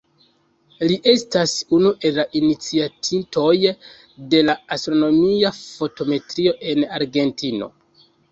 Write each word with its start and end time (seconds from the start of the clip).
Li 0.91 0.93
estas 1.09 1.51
unu 1.79 1.89
el 2.09 2.15
la 2.21 2.25
iniciatintoj 2.39 3.51
de 4.33 4.41
la 4.47 4.55
astronomia 4.77 5.53
fotometrio 5.61 6.57
en 6.73 6.85
Argentino. 7.01 7.69